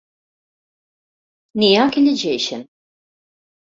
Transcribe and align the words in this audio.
N'hi 1.59 1.71
ha 1.83 1.87
que 1.93 2.07
llegeixen. 2.09 2.69